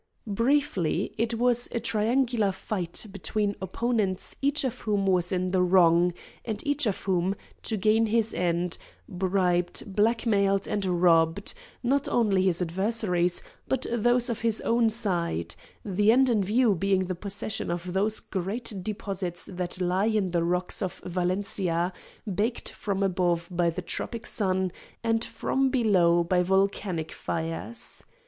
Briefly, 0.25 1.13
it 1.19 1.35
was 1.35 1.69
a 1.71 1.79
triangular 1.79 2.51
fight 2.51 3.05
between 3.11 3.55
opponents 3.61 4.35
each 4.41 4.63
of 4.63 4.79
whom 4.79 5.05
was 5.05 5.31
in 5.31 5.51
the 5.51 5.61
wrong, 5.61 6.15
and 6.43 6.65
each 6.65 6.87
of 6.87 7.03
whom, 7.03 7.35
to 7.61 7.77
gain 7.77 8.07
his 8.07 8.33
end, 8.33 8.79
bribed, 9.07 9.95
blackmailed, 9.95 10.67
and 10.67 10.85
robbed, 11.03 11.53
not 11.83 12.09
only 12.09 12.41
his 12.41 12.63
adversaries, 12.63 13.43
but 13.67 13.85
those 13.91 14.27
of 14.27 14.41
his 14.41 14.59
own 14.61 14.89
side, 14.89 15.53
the 15.85 16.11
end 16.11 16.31
in 16.31 16.43
view 16.43 16.73
being 16.73 17.05
the 17.05 17.13
possession 17.13 17.69
of 17.69 17.93
those 17.93 18.19
great 18.19 18.73
deposits 18.81 19.45
that 19.51 19.79
lie 19.79 20.07
in 20.07 20.31
the 20.31 20.43
rocks 20.43 20.81
of 20.81 20.97
Valencia, 21.05 21.93
baked 22.33 22.69
from 22.69 23.03
above 23.03 23.47
by 23.51 23.69
the 23.69 23.83
tropic 23.83 24.25
sun 24.25 24.71
and 25.03 25.23
from 25.23 25.69
below 25.69 26.23
by 26.23 26.41
volcanic 26.41 27.11
fires. 27.11 28.03